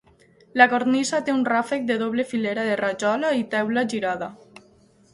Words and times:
La 0.61 0.65
cornisa 0.71 1.19
té 1.27 1.35
un 1.35 1.43
ràfec 1.53 1.85
de 1.91 1.99
doble 2.05 2.27
filera 2.33 2.65
de 2.71 2.81
rajola 2.83 3.35
i 3.45 3.49
teula 3.55 3.89
girada. 3.97 4.35